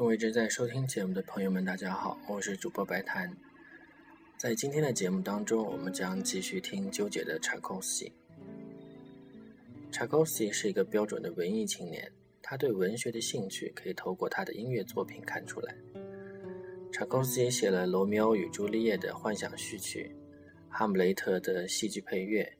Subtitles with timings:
[0.00, 3.30] 各位正在收听节目的朋友们，大家好，我是主播白檀。
[4.38, 8.12] 在今天的节目当中，我们将继续听纠结的柴可夫斯基。
[9.92, 12.10] 柴可夫斯基是一个标准的文艺青年，
[12.40, 15.76] 他对文学的兴趣可以透过他的音乐作品看出来。
[16.90, 20.10] 柴可夫斯基写了《罗密欧与朱丽叶》的幻想序曲，
[20.74, 22.50] 《哈姆雷特》的戏剧配乐，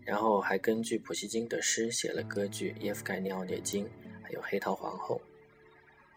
[0.00, 3.84] 然后还根据普希金的诗写了歌剧《耶夫盖尼奥涅金》，
[4.22, 5.20] 还有《黑桃皇后》。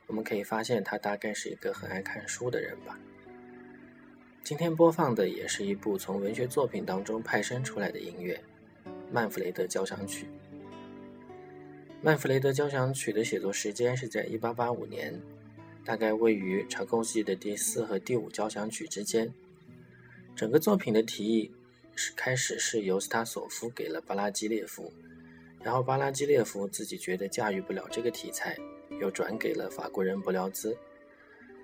[0.07, 2.99] 我们可以发现，他大概是一个很爱看书的人吧。
[4.44, 8.39] 今天播放的也是一部从文学作品当中派生出来的音乐——
[9.11, 10.25] 《曼弗雷德交响曲》。
[12.02, 15.21] 《曼弗雷德交响曲》的写作时间是在1885年，
[15.85, 19.33] 大概位于柴可夫斯基的第四和第五交响曲之间。
[20.35, 21.49] 整个作品的提议
[21.95, 24.92] 是开始是由斯塔索夫给了巴拉基列夫，
[25.64, 28.58] 然后巴拉基列夫自己觉得驾驭不了这个题材。
[29.03, 30.77] 又转给了法国人伯辽兹，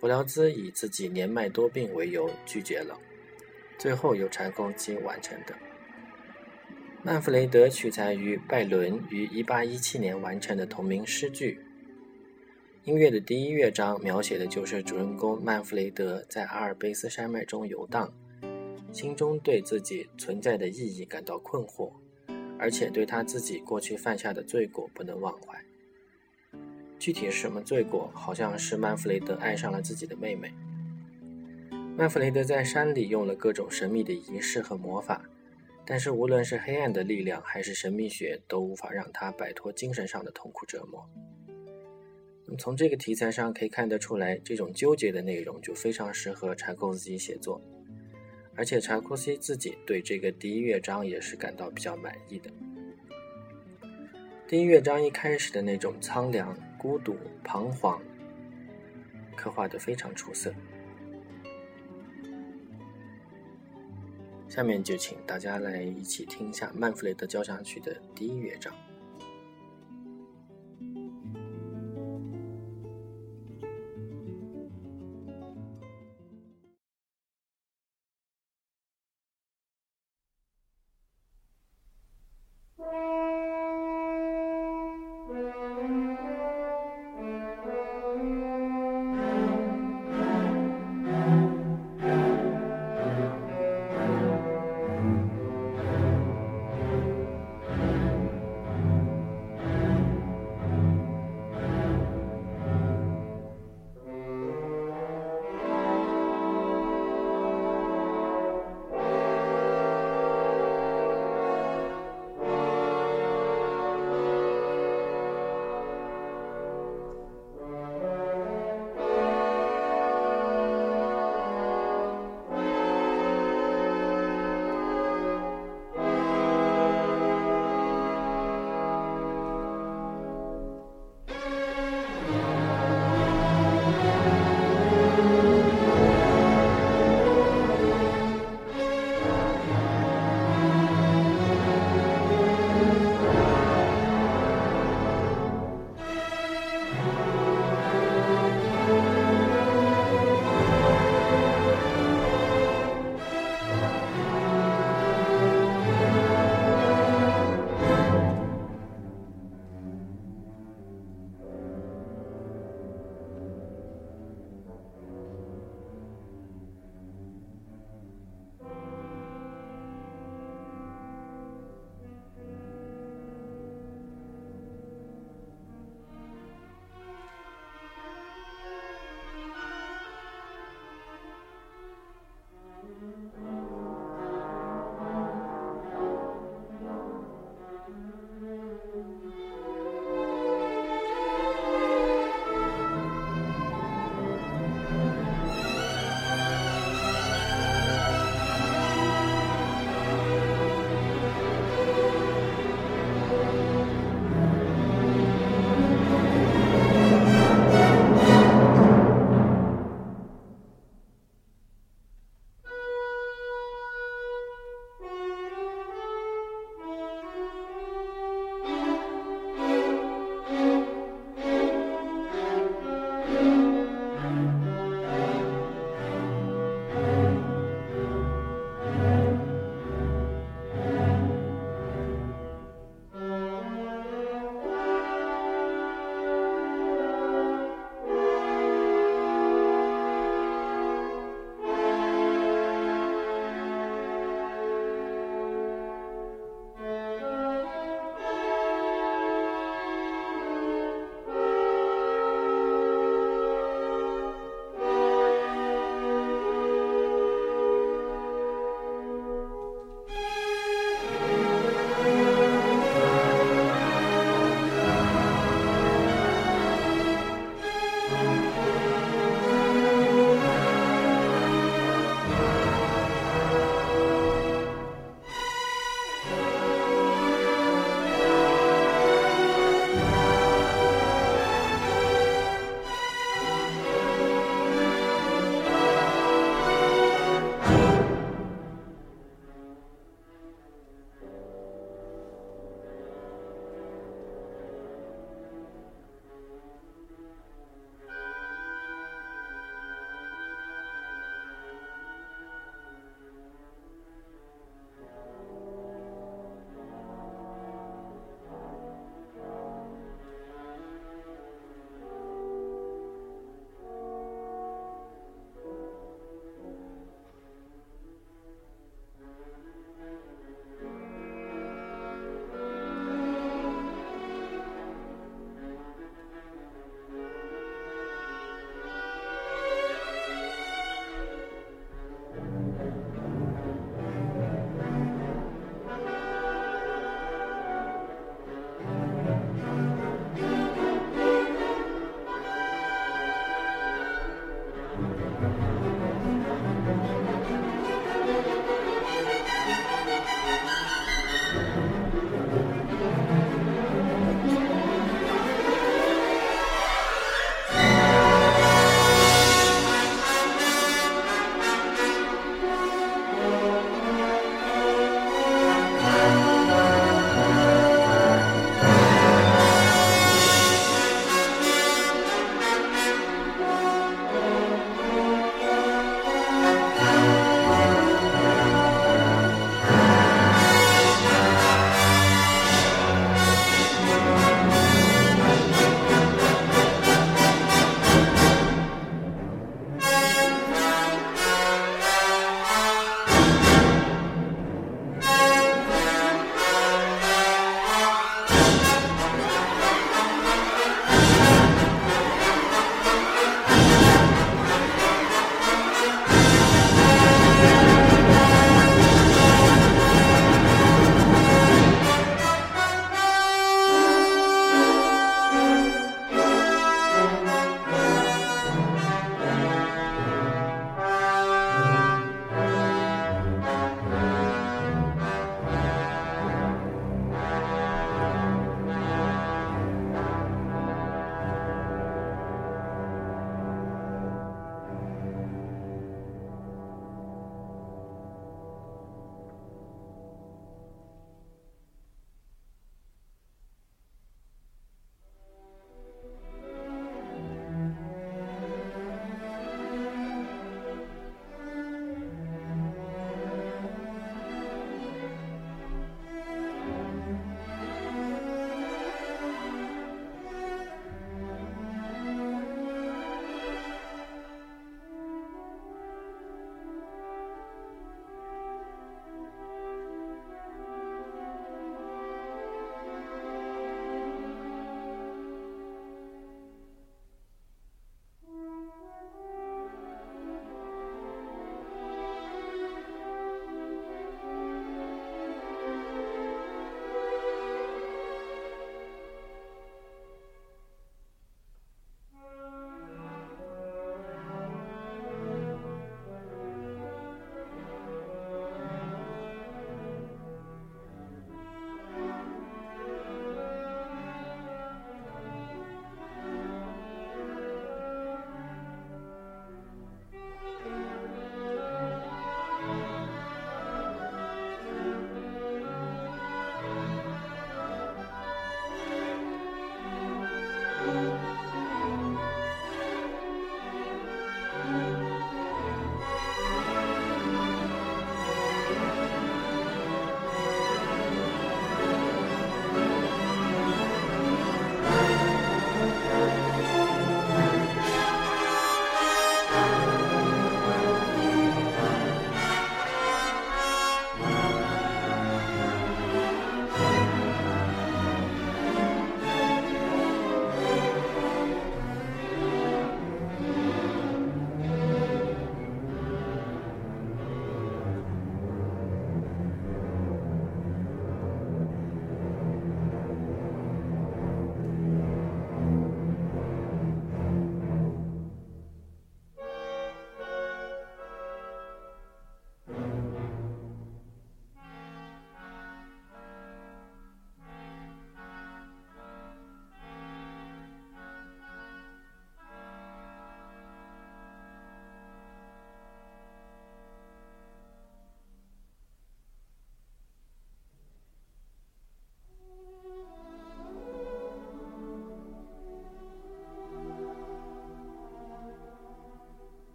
[0.00, 2.98] 伯辽兹以自己年迈多病为由拒绝了，
[3.78, 5.54] 最后由柴可夫斯基完成的。
[7.04, 11.60] 曼弗雷德取材于拜伦于1817年完成的同名诗句。
[12.82, 18.12] 音乐的第一乐章描写的就是主人公曼弗雷德在阿尔卑斯山脉中游荡，
[18.90, 21.92] 心中对自己存在的意义感到困惑，
[22.58, 25.56] 而且对他自己过去犯下的罪过不能忘怀。
[27.00, 28.10] 具体是什么罪过？
[28.14, 30.52] 好像是曼弗雷德爱上了自己的妹妹。
[31.96, 35.24] 曼弗雷德在山里用了各种神秘的仪式和魔法，
[35.86, 41.08] 但是无论是黑暗的力量还是神秘学，都无法让他摆脱精神上的痛苦折磨。
[42.44, 47.58] 那么从这个题材上可以看得出来，这种纠结的内容就非常适合柴可夫斯基写作，
[48.54, 52.50] 而且柴可夫斯基自己对这个第一乐章也是感到比较满意的。
[54.46, 56.54] 第一乐章一开始的那种苍凉。
[56.80, 57.14] 孤独、
[57.44, 58.00] 彷徨，
[59.36, 60.50] 刻画得非常出色。
[64.48, 68.74] 下面就请大家来一起听一下《曼弗雷德交响曲》的第一乐章。